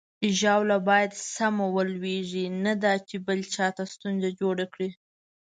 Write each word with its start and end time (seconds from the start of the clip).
ژاوله 0.39 0.77
باید 0.89 1.11
سمه 1.35 1.65
ولویږي، 1.75 2.45
نه 2.63 2.73
دا 2.83 2.93
چې 3.07 3.15
بل 3.27 3.39
چاته 3.53 3.83
ستونزه 3.93 4.29
جوړه 4.39 4.65
کړي. 4.73 4.89